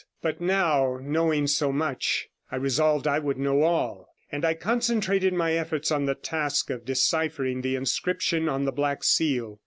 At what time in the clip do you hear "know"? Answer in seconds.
3.37-3.61